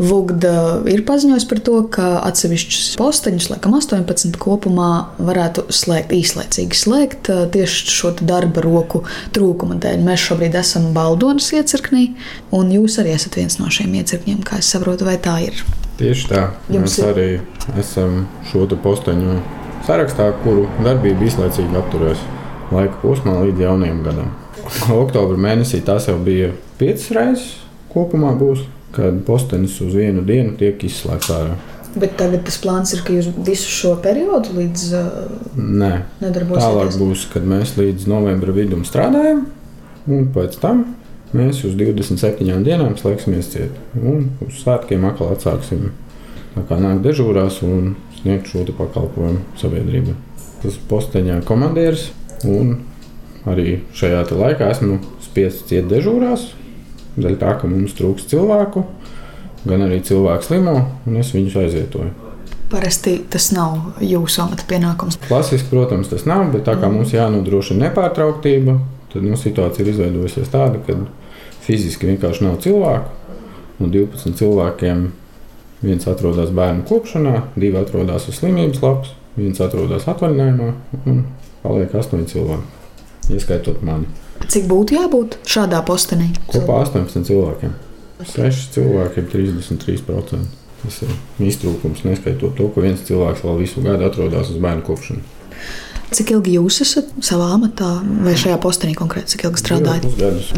[0.00, 4.88] Vugda ir paziņojis par to, ka atsevišķus posteņus, laikam 18 kopumā,
[5.20, 9.02] varētu slēgt īslaicīgi slēgt tieši šo darba roku
[9.36, 10.00] trūkuma dēļ.
[10.06, 12.14] Mēs šobrīd esam Baldonas iecirknī,
[12.56, 15.60] un jūs arī esat viens no šiem iecirkņiem, kā es saprotu, vai tā ir.
[16.00, 16.46] Tieši tā.
[16.72, 17.28] Jums mēs arī
[17.84, 19.36] esam šo posteņu
[19.84, 22.24] sarakstā, kuru darbība īslaicīgi apturēs
[22.72, 24.34] laika posmā līdz jaunajam gadam.
[25.02, 27.48] Oktobra mēnesī tas jau bija piecas reizes
[27.92, 28.64] kopumā būs
[28.94, 31.58] kad postenis uz vienu dienu tiek izslēgts ārā.
[31.90, 34.84] Bet tagad tas plāns ir, ka jūs visu šo periodu līdz
[35.56, 35.90] Nē,
[36.20, 36.62] nedarbosieties.
[36.62, 39.42] Tālāk būs, kad mēs līdz novembra vidum strādājam,
[40.06, 40.84] un pēc tam
[41.34, 43.74] mēs uz 27 dienām slēgsimies ciet.
[43.98, 45.90] Un uz svētkiem atkal atsāksim
[46.54, 50.14] tā kā nāk dežūrās un sniegt šo pakalpojumu sabiedrībai.
[50.62, 52.10] Tas posteņā komandieris
[52.46, 52.76] un
[53.48, 56.50] arī šajā laikā esmu spiests iet dežūrās,
[57.18, 58.84] Dēļ tā, ka mums trūks cilvēku,
[59.66, 62.10] gan arī cilvēku slimo, un es viņus aizvietoju.
[62.70, 65.18] Parasti tas nav jūsu amata pienākums.
[65.26, 68.76] Klasiski, protams, tas nav, bet tā kā mums jānodrošina nepārtrauktība,
[69.10, 70.94] tad nu, situācija ir izveidojusies tāda, ka
[71.66, 73.16] fiziski vienkārši nav cilvēku.
[73.80, 75.08] No 12 cilvēkiem
[75.82, 80.72] viens atrodas bērnu kopšanā, divi atrodas uz slimības lapas, viens atrodas atvaļinājumā,
[81.10, 81.22] un
[81.64, 82.82] paliek astoņi cilvēki,
[83.34, 84.06] ieskaitot mani.
[84.48, 86.30] Cik būtu jābūt šādā postenī?
[86.50, 87.76] Kopā 18 cilvēkiem.
[88.24, 90.40] 6 cilvēkiem 33%.
[90.80, 91.12] Tas ir
[91.44, 95.20] iztrūkums, neskaitot to, ka viens cilvēks vēl visu gadu atrodas uz bērnu kopšanu.
[96.10, 97.90] Cik ilgi jūs esat savā amatā,
[98.24, 100.06] vai šajā postenī konkrēti, cik ilgi strādājat?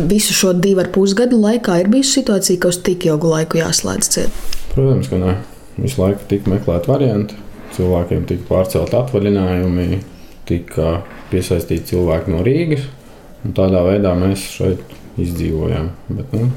[0.08, 4.12] Visu šo divu ar pusgadu laikā ir bijusi situācija, ka uz tik ilgu laiku jāslēdz
[4.14, 4.38] ciet.
[4.72, 5.34] Protams, ka nē.
[5.76, 7.36] Visu laiku tika meklēti varianti.
[7.76, 10.00] Cilvēkiem tika pārcelt atvaļinājumi,
[10.48, 10.98] tika
[11.32, 12.88] piesaistīti cilvēki no Rīgas.
[13.42, 15.88] Un tādā veidā mēs šeit izdzīvojām.
[16.14, 16.50] Bet, nu,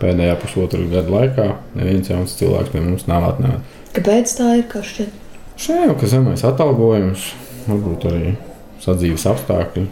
[0.00, 1.46] pēdējā pusotra gada laikā
[1.78, 3.80] neviens jauns cilvēks pie mums nav atnācis.
[3.94, 4.66] Kāpēc tā ir?
[4.90, 5.20] Šeit?
[5.54, 7.28] Šeit jau ir zemais atalgojums,
[7.68, 8.34] varbūt arī
[8.82, 9.86] sadzīves apstākļi.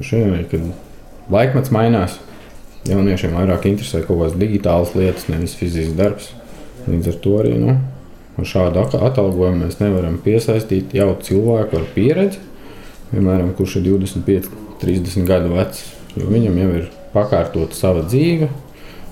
[0.00, 0.68] Šeit arī, kad
[1.34, 2.20] laikmets mainās,
[2.88, 6.30] jauniešiem vairāk interesē kaut kādas digitālas lietas, nevis fizisks darbs.
[6.86, 7.74] Līdz ar to arī nu,
[8.38, 12.40] ar šādu atalgojumu mēs nevaram piesaistīt jau cilvēku ar pieredzi,
[13.10, 15.84] piemēram, kurš ir 25 30 gadu vecs.
[16.16, 18.48] Viņam jau ir pakārtota sava dzīve,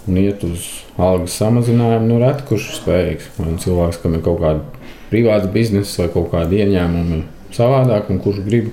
[0.08, 0.66] un iet uz
[0.98, 2.08] algas samazinājumu.
[2.10, 3.28] Nu, reti kurš ir spējīgs.
[3.38, 7.22] Vai nu cilvēks, kam ir kaut kāda privāta biznesa vai kaut kāda ieņēmuma
[7.54, 8.72] savādāk, un kurš grib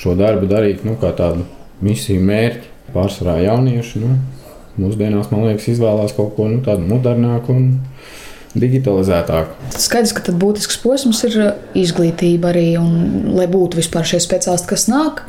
[0.00, 1.46] šo darbu darīt nu, kā tādu
[1.84, 2.70] misiju mērķi.
[2.94, 4.12] Pārsvarā jaunieši nu,
[4.78, 7.56] mūsdienās, man liekas, izvēlās kaut ko nu, tādu modernāku.
[7.56, 7.72] Un,
[8.54, 9.50] digitalizētāk.
[9.74, 11.38] Skaidrs, ka tad būtisks posms ir
[11.78, 15.24] izglītība arī, un lai būtu vispār šie speciālisti, kas nāk,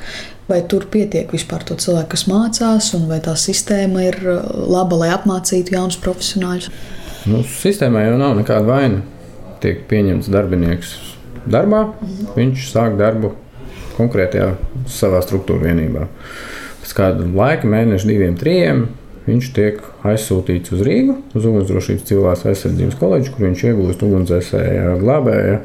[0.46, 5.00] Vai tur pietiek vispār to cilvēku, kas mācās, un vai tā sistēma ir uh, laba,
[5.02, 6.68] lai apmācītu jaunus profesionāļus?
[7.26, 9.02] Nu, sistēmā jau nav nekāda vaina.
[9.64, 10.92] Tiek pieņemts darbinieks
[11.50, 12.28] darbā, mhm.
[12.38, 13.34] viņš sāk darbu
[13.96, 14.52] konkrētajā
[14.92, 16.06] savā struktūra vienībā.
[16.84, 18.86] Pēc kāda laika, mēneša, diviem, trim,
[19.26, 25.56] viņš tiek aizsūtīts uz Rīgu, uz Ugunsdrošības cilvēks aizsardzības koledžu, kur viņš iegūst ugunsdzēsēju glābēju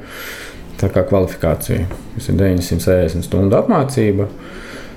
[0.81, 1.85] kvalifikāciju.
[2.15, 4.31] Tas ir 960 stundu apmācība.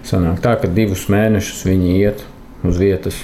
[0.08, 2.24] Sanāk tā, ka divus mēnešus viņi iet
[2.64, 3.20] uz vietas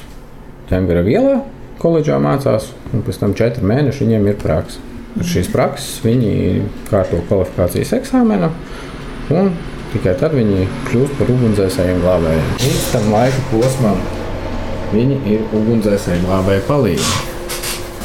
[0.70, 1.40] ķēngara vielā,
[1.80, 4.84] koledžā mācās, un pēc tam četri mēneši viņiem ir praksa.
[5.20, 6.62] Ar šīs prakses viņi
[6.92, 8.52] kārto kvalifikācijas eksāmenu,
[9.34, 9.52] un
[9.96, 12.56] tikai tad viņi kļūst par ugunsdzēsējiem glābējiem.
[12.62, 14.19] Līdz tam laika posmam
[14.94, 17.08] viņi ir ugunsdzēsēji glābēji palīgi.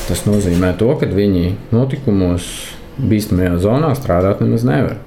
[0.04, 2.46] Tas nozīmē to, ka viņi notikumos
[3.00, 4.98] bīstamajā zonā strādāt nemaz nevar.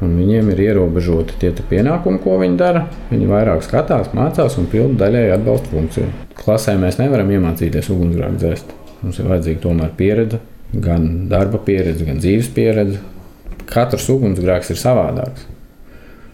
[0.00, 2.86] Un viņiem ir ierobežoti tie pienākumi, ko viņi dara.
[3.10, 6.12] Viņi vairāk skatās, mācās un pilda daļēji atbalsta funkciju.
[6.40, 8.72] Klasē mēs nevaram iemācīties ugunsgrēku dzēst.
[9.02, 10.40] Mums ir vajadzīga tomēr pieredze,
[10.72, 13.00] gan darba pieredze, gan dzīves pieredze.
[13.70, 15.49] Katrs ugunsgrēks ir savādāks.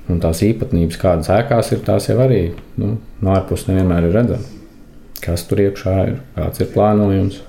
[0.07, 2.43] Un tās īpatnības, kādas ēkās ir, tās jau arī
[2.79, 4.53] nu, no ārpuses nevienmēr ir redzamas.
[5.23, 7.41] Kas tur iekšā ir, kāds ir plānojums,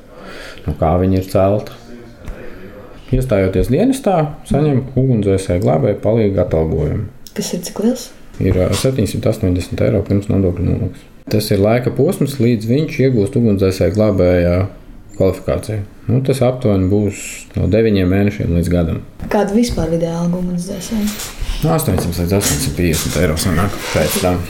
[0.66, 1.75] no kā viņi ir celti.
[3.13, 4.15] Iestājoties dienestā,
[4.50, 7.06] saņem ugunsdzēsēju glābēju palīdzīgu atalgojumu.
[7.38, 8.09] Tas ir cik liels?
[8.44, 11.06] Ir 780 eiro pirms nodokļu nomaksas.
[11.31, 14.60] Tas ir laika posms, līdz viņš iegūst ugunsdzēsēju glābējā
[15.18, 15.81] kvalifikāciju.
[16.07, 17.24] Nu, tas aptuveni būs
[17.57, 19.01] no 9 mēnešiem līdz gadam.
[19.27, 21.37] Kāda vispār vidēja alga ugunsdzēsēji?
[21.63, 24.44] No 800 līdz 850 eiro sanāk pēc tam.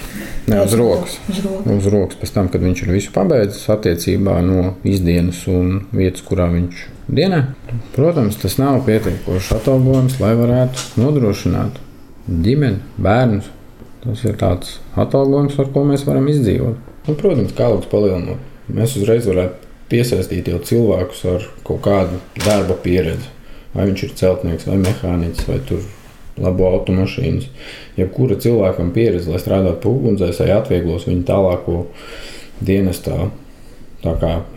[0.47, 1.13] Ne, uz rokas.
[1.31, 1.69] Uz rokas.
[1.71, 6.49] Uz rokas pēc tam, kad viņš ir visu pabeidzis attiecībā no izdienas un vietas, kurā
[6.51, 7.41] viņš dienā.
[7.95, 11.79] Protams, tas nav pietiekošs atalgojums, lai varētu nodrošināt
[12.27, 13.47] ģimeni, bērnus.
[14.03, 16.79] Tas ir tāds atalgojums, ar ko mēs varam izdzīvot.
[17.07, 22.75] Un, protams, kā algas palielinot, mēs uzreiz varētu piesaistīt jau cilvēkus ar kaut kādu darba
[22.83, 23.31] pieredzi.
[23.75, 25.87] Vai viņš ir celtnieks, vai mehāniķis, vai tur
[26.41, 27.49] labo automašīnas.
[27.97, 31.85] Jebkura cilvēkam pieredze, lai strādātu pie ugunsdzēsēji, atvieglos viņa tālāko
[32.65, 33.29] dienestā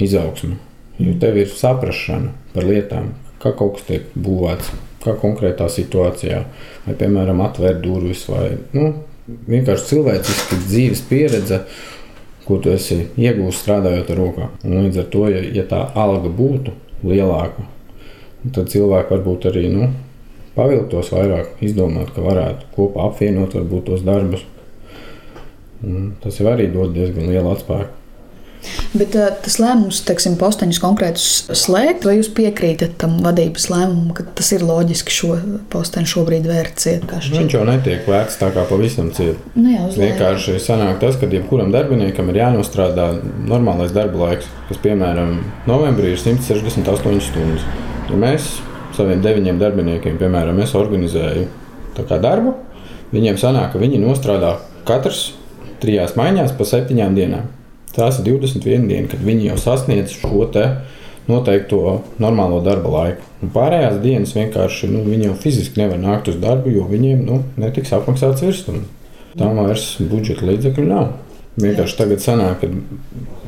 [0.01, 0.57] izaugsmu.
[1.01, 6.43] Jo tev ir saprāšana par lietām, kā kaut kas tiek būvēts, kā konkrētā situācijā,
[6.85, 8.93] vai, piemēram, atvērt durvis, vai nu,
[9.49, 11.63] vienkārši cilvēciski dzīves pieredze,
[12.45, 14.55] ko tu esi iegūmis strādājot ar rokām.
[14.67, 16.75] Un līdz ar to, ja, ja tā alga būtu
[17.07, 17.65] lielāka,
[18.53, 19.91] tad cilvēki varbūt arī nu,
[20.61, 24.45] pavilktos vairāk, izdomāt, ka varētu kopā apvienot varbūt, tos darbus.
[25.81, 27.97] Un tas jau arī dod diezgan lielu atspēku.
[28.93, 31.27] Bet uh, tas lēmums, teiksim, posteņus konkrētus
[31.57, 35.31] slēgt, vai jūs piekrītat tam vadības lēmumam, ka tas ir loģiski šo
[35.73, 37.07] posteņu šobrīd vērt ciet?
[37.09, 39.41] Viņš jau netiek vērts tā kā pavisam ciet.
[39.57, 43.13] Nu jā, Vienkārši sanāk tas, ka jebkuram darbiniekam ir jānostrādā
[43.49, 45.39] normālais darba laiks, kas, piemēram,
[45.71, 47.65] novembrī ir 168 stundas.
[48.11, 48.57] Ja mēs
[48.97, 51.47] saviem deviņiem darbiniekiem, piemēram, es organizēju
[52.23, 52.55] darbu,
[53.13, 54.57] viņiem sanāk, ka viņi nostrādā
[54.89, 55.33] katrs
[55.83, 57.49] trijās maiņās pa septiņām dienām.
[57.95, 60.47] Tās ir 21 dienas, kad viņi jau sasniedz šo
[61.31, 63.27] noteikto normālo darba laiku.
[63.43, 67.43] Un pārējās dienas vienkārši nu, viņi jau fiziski nevar nākt uz darbu, jo viņiem nu,
[67.61, 68.87] netiks apmaksāts virsmas.
[69.39, 71.13] Tam vairs budžeta līdzekļu nav.
[71.61, 72.69] Vienkārši tagad sanāk, ka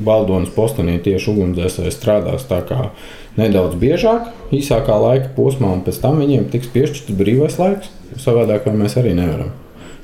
[0.02, 2.88] Baldonas postenī tieši ugunsdzēsēji strādās tā kā
[3.38, 7.93] nedaudz biežāk, īsākā laika posmā, un pēc tam viņiem tiks piešķirts brīvais laiks.
[8.20, 9.54] Savādāk mēs arī nevaram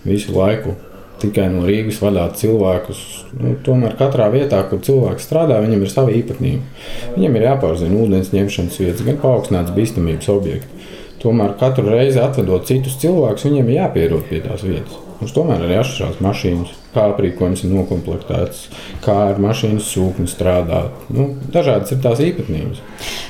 [0.06, 0.76] visu laiku
[1.18, 3.00] tikai no Rīgas vadāt cilvēkus.
[3.40, 6.86] Nu, tomēr katrā vietā, kur cilvēks strādā, viņam ir sava īpatnība.
[7.16, 10.86] Viņam ir jāpārzina ūdens ņemšanas vietas, gan paaugstināts bīstamības objekti.
[11.18, 15.07] Tomēr katru reizi atvedot citus cilvēkus, viņiem ir jāpierod pie tās vietas.
[15.18, 18.68] Mums tomēr arī atšķirās mašīnas, kā aprīkojums ir noklāpts,
[19.02, 20.84] kā ar mašīnas sūkni strādā.
[21.10, 22.78] Nu, dažādas ir tās īpatnības.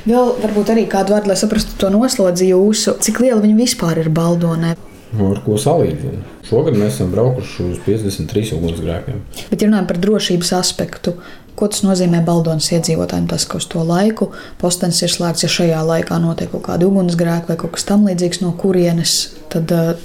[0.04, 4.12] Vēl varbūt arī kādu vārdu, lai saprastu to noslodzi jūsu, cik liela viņa vispār ir
[4.12, 4.74] Baldonē.
[5.16, 6.36] Ar ko salīdzināt?
[6.44, 9.22] Šogad mēs esam braukuši uz 53 ugunsgrēkiem.
[9.48, 11.14] Bet, ja runājam par drošības aspektu,
[11.56, 14.28] ko tas nozīmē Baldonas iedzīvotājiem, tas, ka uz to laiku
[14.60, 18.52] postenis ir slēgts, ja šajā laikā notiek kaut kāda ugunsgrēka vai kaut kas tamlīdzīgs, no
[18.60, 19.16] kurienes
[19.52, 19.96] tad uh,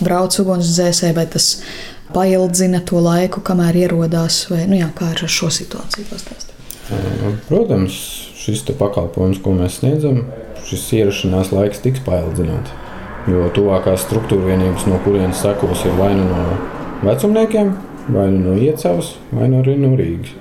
[0.00, 1.50] brauc ugunsdzēsēji, vai tas
[2.14, 6.54] paildzina to laiku, kamēr ierodās, vai nu jā, kā ar šo situāciju pastāstīt?
[7.48, 7.96] Protams,
[8.38, 10.24] šis pakalpojums, ko mēs sniedzam,
[10.68, 12.74] šis ierašanās laiks tiks paildzināts.
[13.26, 16.44] Jo tuvākās struktūra vienības, no kurienes sekos, ir vai nu no
[17.08, 17.72] vecumniekiem,
[18.14, 20.36] vai nu no iecavas, vai nu arī no Rīgas.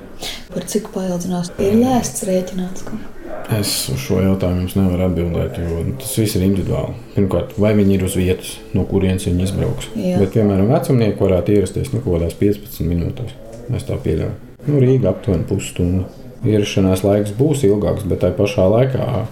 [0.54, 2.86] Par cik paildzinās, ir lēsts rēķināts?
[2.86, 3.15] Ka?
[3.54, 6.96] Es uz šo jautājumu jums nevaru atbildēt, jo tas viss ir individuāli.
[7.14, 9.92] Pirmkārt, vai viņi ir uz vietas, no kurienes viņi izbrauks.
[9.94, 10.18] Jā.
[10.22, 13.36] Bet, piemēram, vecumnieki varētu ierasties nu, kaut kādās 15 minūtēs.
[13.78, 14.34] Es tā pieļauju.
[14.66, 16.08] Nu, Rīga aptuveni pusstundu
[16.46, 19.30] ierašanās laiks būs ilgāks, bet tajā pašā laikā eh,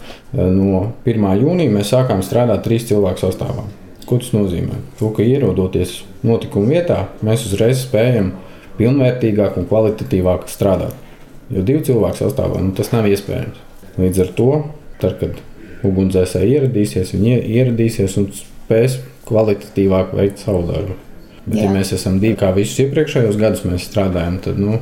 [0.54, 1.28] no 1.
[1.42, 3.66] jūnija mēs sākām strādāt trīs cilvēku sastāvā.
[4.06, 4.78] Ko tas nozīmē?
[5.00, 8.34] To, ka ierodoties notikuma vietā, mēs uzreiz spējam
[8.78, 10.98] pilnvērtīgāk un kvalitatīvāk strādāt.
[11.54, 13.73] Jo divu cilvēku sastāvā nu, tas nav iespējams.
[14.00, 14.52] Līdz ar to,
[15.02, 15.42] tad, kad
[15.86, 20.98] ugunsdzēsēji ieradīsies, viņi ieradīsies un spēs kvalitatīvāk veikt savu darbu.
[21.44, 21.68] Bet, Jā.
[21.68, 24.80] ja mēs esam divi, kā visus iepriekšējos gadus mēs strādājam, tad nu,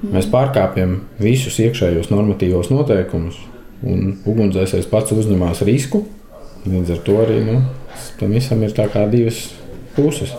[0.00, 3.36] Mēs pārkāpjam visus iekšējos normatīvos noteikumus,
[3.84, 6.06] un ugunsdzēsējs pats uzņemās risku.
[6.64, 7.58] Līdz ar to arī nu,
[8.16, 8.72] tam visam ir
[9.12, 9.42] divas
[9.96, 10.32] puses.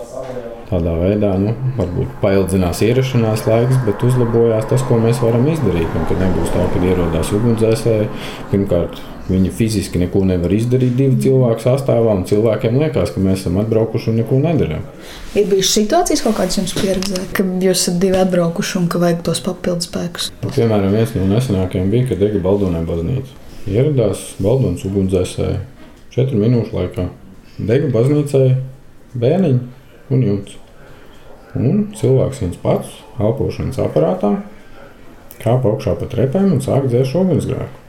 [0.71, 5.89] Tādā veidā nu, varbūt paildzinās ierašanās laiks, bet uzlabojās tas, ko mēs varam izdarīt.
[5.99, 8.07] Un, kad nebūs tā, ka ierodās ugunsdzēsēji,
[8.53, 9.01] pirmkārt,
[9.31, 14.09] Viņi fiziski neko nevar izdarīt divu cilvēku sastāvā, un cilvēkiem liekas, ka mēs esam atbraukuši
[14.11, 14.87] un neko nedarām.
[15.37, 19.43] Ir bijušas situācijas, kādas jums pieredzē, ka jūs esat divi atbraukuši un ka vajag tos
[19.45, 20.31] papildus spēkus.
[20.41, 23.37] Nu, piemēram, viens no nesenākajiem bija, kad Dega Baldonē baznīca.
[23.69, 25.61] Ieradās Baldonas ugunsdzēsēji
[26.15, 27.07] četru minūšu laikā.
[27.61, 28.47] Dega baznīcai
[29.21, 29.61] bērniņi
[30.11, 30.57] un jumts.
[31.57, 34.37] Un cilvēks viens pats, elpošanas aparātā,
[35.41, 37.79] kāpa augšā pa trepēm un sāk dzēst ugunsgrēku.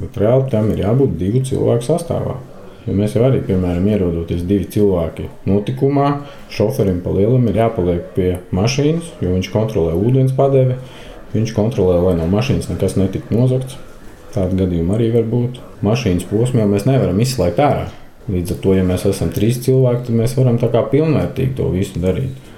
[0.00, 2.38] Bet reāli tam ir jābūt divu cilvēku sastāvā.
[2.86, 6.08] Jo mēs jau arī, piemēram, ierodoties divi cilvēki notikumā,
[6.52, 10.78] šoferim pa lielam ir jāpaliek pie mašīnas, jo viņš kontrolē ūdens padevi.
[11.34, 13.76] Viņš kontrolē, lai no mašīnas nekas netiktu nozagts.
[14.34, 15.60] Tāda gadījuma arī var būt.
[15.86, 17.88] Mašīnas posmā mēs nevaram izslēgt ārā.
[18.30, 21.70] Līdz ar to, ja mēs esam trīs cilvēki, tad mēs varam tā kā pilnvērtīgi to
[21.72, 22.50] visu darīt.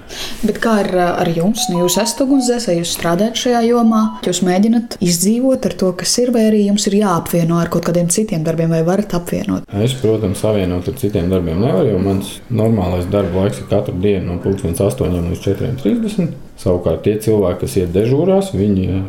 [0.43, 0.89] Bet kā ar,
[1.23, 1.65] ar jums?
[1.71, 6.33] Nu, jūs esat ugunsdzēsēji, jūs strādājat šajā jomā, jūs mēģināt izdzīvot ar to, kas ir,
[6.35, 9.67] vai arī jums ir jāapvieno ar kaut kādiem citiem darbiem, vai varat apvienot?
[9.83, 14.35] Es, protams, savienot ar citiem darbiem nevaru, jo mans normālais darba laiks ir katru dienu
[14.35, 16.33] no 8 līdz 4.30.
[16.61, 19.03] Savukārt tie cilvēki, kas iet dežūrās, viņi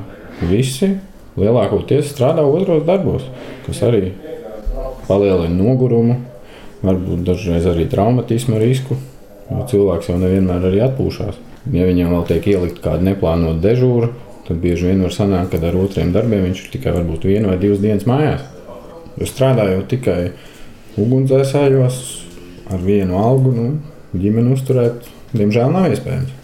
[0.49, 0.95] visi
[1.41, 3.27] lielākoties strādā otros darbos,
[3.67, 4.15] kas arī
[5.09, 6.23] palielina nogurumu,
[6.85, 8.99] varbūt dažreiz arī traumatismu risku.
[9.45, 11.41] Cilvēks jau nevienmēr arī atpūšas.
[11.73, 14.11] Ja viņam vēl tiek ielikt kāda neplānota dežūra,
[14.49, 17.59] tad bieži vien var sanākt, ka ar otriem darbiem viņš ir tikai varbūt vienu vai
[17.61, 18.45] divas dienas mājās.
[19.17, 20.19] Jo strādājot tikai
[21.01, 22.01] ugunsdzēsējos
[22.75, 23.67] ar vienu algu, nu,
[24.17, 26.41] ģimeni uzturēt, diemžēl nav iespējams.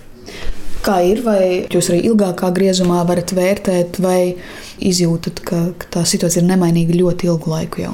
[0.80, 4.36] Kā ir, vai jūs arī ilgākā griezumā varat vērtēt, vai
[4.80, 7.92] izjūtat, ka, ka tā situācija ir nemainīga ļoti ilgu laiku jau?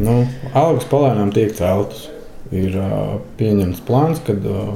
[0.00, 0.22] Nu,
[0.56, 2.08] algas palēnām tiek celtas.
[2.52, 4.72] Ir uh, pieņemts plāns, ka uh,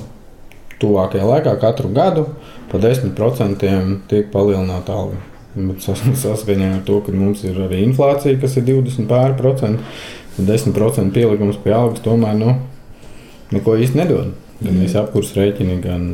[0.81, 2.27] tuvākajā laikā katru gadu
[2.71, 3.65] pa 10%
[4.11, 5.21] tiek palielināta alga.
[5.57, 9.79] Saskaņā ar to, ka mums ir arī inflācija, kas ir 20 pāri,
[10.37, 12.59] 10% pielikums pie algas tomēr nu,
[13.57, 14.35] neko īsti nedod.
[14.61, 16.07] Gan visi apkurss rēķini, gan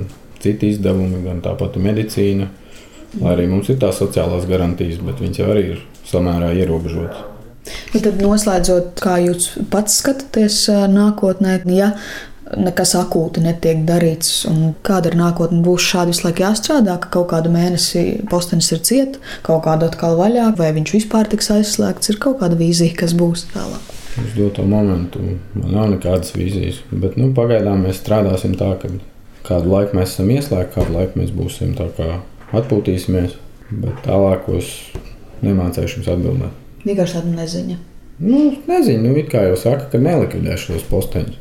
[0.42, 2.48] citi izdevumi, gan tāpat medicīna.
[3.18, 7.31] Lai arī mums ir tās sociālās garantijas, bet viņas jau arī ir samērā ierobežotas.
[7.92, 11.92] Nu, tad noslēdzot, kā jūs pats skatāties nākotnē, ja
[12.58, 17.30] nekas akūti netiek darīts, un kāda ir nākotne, būs šādi visu laiku jāstrādā, ka kaut
[17.32, 22.20] kādu mēnesi postenis ir ciet, kaut kādu atkal vaļā, vai viņš vispār tiks aizslēgts, ir
[22.22, 23.92] kaut kāda vīzija, kas būs tālāk.
[24.20, 28.90] Uz doto momentu man nav nekādas vīzijas, bet nu, pagaidām mēs strādāsim tā, ka
[29.46, 31.72] kādu laiku mēs esam ieslēgti, kādu laiku mēs būsim
[32.52, 33.38] atpūtīsimies,
[33.70, 34.74] bet tālākos
[35.40, 36.61] nemācīšu jums atbildēt.
[36.86, 37.78] Vienkārši tāda neziņa.
[38.22, 41.38] Nu, nezinu, nu, kā jau saka, ka nelikvidēšu tos posteņus.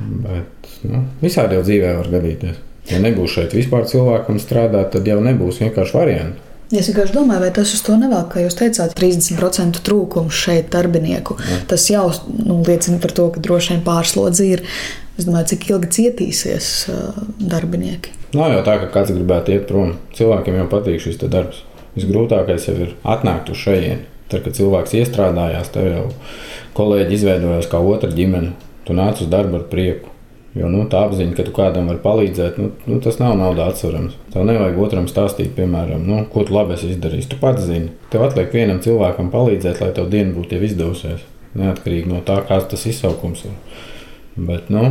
[0.00, 2.60] Bet nu, visādi jau dzīvē var gadīties.
[2.90, 6.46] Ja nebūs šeit vispār cilvēkam strādāt, tad jau nebūs vienkārši variantu.
[6.70, 11.34] Es vienkārši domāju, vai tas uz to nevelk, kā jūs teicāt, 30% trūkums šeit darbinieku.
[11.42, 11.58] Jā.
[11.72, 12.04] Tas jau
[12.38, 14.62] nu, liecina par to, ka droši vien pārslodzi ir.
[15.18, 16.68] Es domāju, cik ilgi cietīsies
[17.42, 18.14] darbinieki.
[18.38, 19.96] Nav jau tā, ka kāds gribētu iet prom.
[20.14, 21.64] Cilvēkiem jau patīk šis darbs.
[21.96, 24.06] Visgrūtākais jau ir atnākt uz šejienu.
[24.30, 26.06] Tad, kad cilvēks iestrādājās, tev jau
[26.78, 28.54] kolēģi izveidojās kā otra ģimene.
[28.86, 30.10] Tu nāc uz darbu ar prieku.
[30.54, 34.16] Jo nu, tā apziņa, ka tu kādam vari palīdzēt, nu, nu, tas nav naudā atsverams.
[34.34, 37.28] Tev nevajag otram stāstīt, piemēram, nu, ko tu labi esi izdarījis.
[37.30, 41.22] Tu pats zini, tev atliek vienam cilvēkam palīdzēt, lai tev diena būtu jau izdevusies.
[41.58, 43.54] Neatkarīgi no tā, kāds tas izsaukums ir.
[44.50, 44.88] Bet nu,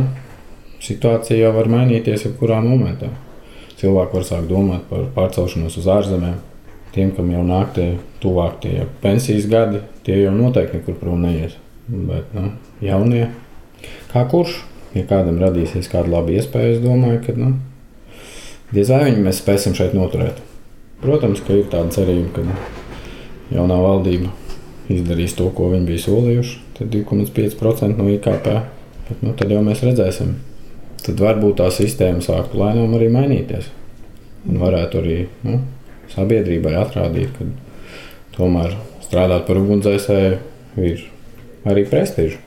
[0.80, 3.12] situācija jau var mainīties jebkurā momentā.
[3.80, 6.40] Cilvēki var sākt domāt par pārcelšanos uz ārzemēm.
[6.94, 7.92] Tiem, kam jau nāk tie
[8.22, 11.54] tuvāk tie pensijas gadi, tie jau noteikti nekur prom neies.
[11.90, 12.50] Bet nu,
[12.82, 13.28] jaunie,
[14.10, 14.58] kā kurš?
[14.94, 17.52] ja kādam radīsies kāda laba iespēja, es domāju, ka nu,
[18.74, 20.40] diez vai viņi mēs spēsim šeit noturēt.
[21.00, 24.32] Protams, ka ir tāda cerība, ka jaunā valdība
[24.90, 26.56] izdarīs to, ko viņi bija solījuši.
[26.76, 28.48] Tad 2,5% no IKP.
[29.08, 30.34] Bet, nu, tad jau mēs redzēsim.
[31.00, 33.70] Tad varbūt tā sistēma sāktu lēnām arī mainīties.
[34.48, 35.16] Un varētu arī
[35.46, 35.60] nu,
[36.14, 37.46] sabiedrībai atrādīt, ka
[38.36, 38.76] tomēr
[39.06, 40.38] strādāt par ugunsdzēsēju
[40.86, 41.04] ir
[41.70, 42.38] arī prestižs.